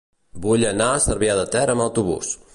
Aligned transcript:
Vull 0.45 0.65
anar 0.69 0.87
a 0.95 1.03
Cervià 1.05 1.37
de 1.41 1.45
Ter 1.57 1.67
amb 1.77 1.87
autobús. 1.87 2.35